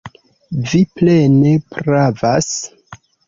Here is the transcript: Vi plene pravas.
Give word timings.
Vi 0.69 0.79
plene 1.01 1.51
pravas. 1.75 2.51